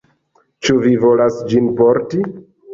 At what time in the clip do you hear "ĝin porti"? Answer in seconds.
1.53-2.27